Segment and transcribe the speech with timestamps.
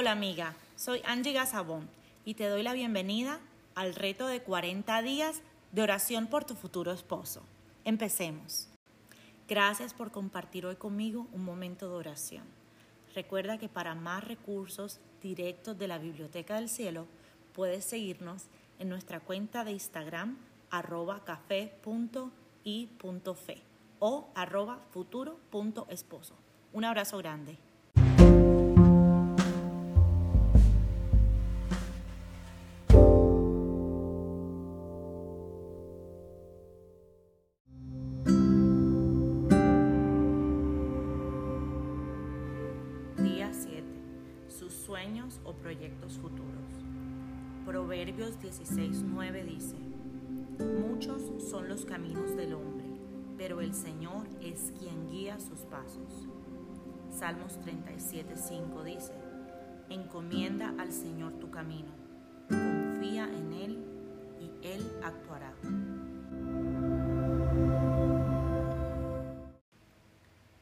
[0.00, 1.86] Hola amiga, soy Angie Gazabón
[2.24, 3.38] y te doy la bienvenida
[3.74, 5.42] al reto de 40 días
[5.72, 7.42] de oración por tu futuro esposo.
[7.84, 8.68] Empecemos.
[9.46, 12.44] Gracias por compartir hoy conmigo un momento de oración.
[13.14, 17.06] Recuerda que para más recursos directos de la Biblioteca del Cielo,
[17.52, 18.44] puedes seguirnos
[18.78, 20.38] en nuestra cuenta de Instagram
[20.70, 21.82] arroba café.i.fe
[23.98, 26.36] o arroba futuro.esposo.
[26.72, 27.58] Un abrazo grande.
[44.60, 46.84] Sus sueños o proyectos futuros.
[47.64, 49.76] Proverbios 16:9 dice,
[50.86, 52.84] Muchos son los caminos del hombre,
[53.38, 56.28] pero el Señor es quien guía sus pasos.
[57.10, 59.14] Salmos 37:5 dice,
[59.88, 61.92] Encomienda al Señor tu camino,
[62.50, 63.84] confía en Él
[64.42, 65.54] y Él actuará.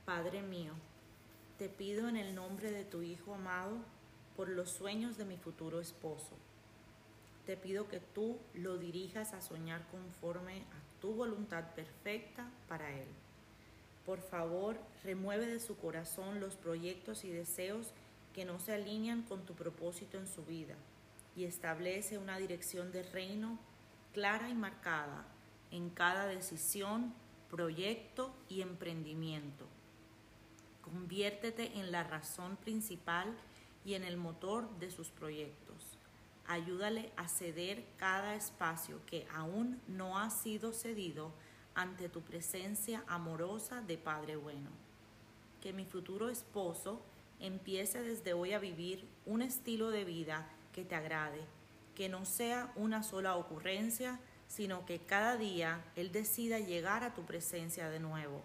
[0.04, 0.74] Padre mío,
[1.58, 3.78] te pido en el nombre de tu Hijo amado
[4.36, 6.36] por los sueños de mi futuro esposo.
[7.46, 13.08] Te pido que tú lo dirijas a soñar conforme a tu voluntad perfecta para él.
[14.06, 17.92] Por favor, remueve de su corazón los proyectos y deseos
[18.32, 20.76] que no se alinean con tu propósito en su vida
[21.34, 23.58] y establece una dirección de reino
[24.14, 25.26] clara y marcada
[25.72, 27.12] en cada decisión,
[27.50, 29.66] proyecto y emprendimiento.
[31.08, 33.34] Conviértete en la razón principal
[33.82, 35.96] y en el motor de sus proyectos.
[36.46, 41.32] Ayúdale a ceder cada espacio que aún no ha sido cedido
[41.74, 44.68] ante tu presencia amorosa de Padre bueno.
[45.62, 47.00] Que mi futuro esposo
[47.40, 51.40] empiece desde hoy a vivir un estilo de vida que te agrade,
[51.94, 57.22] que no sea una sola ocurrencia, sino que cada día Él decida llegar a tu
[57.22, 58.42] presencia de nuevo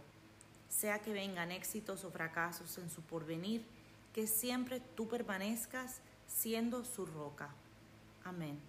[0.74, 3.64] sea que vengan éxitos o fracasos en su porvenir,
[4.12, 7.50] que siempre tú permanezcas siendo su roca.
[8.24, 8.60] Amén.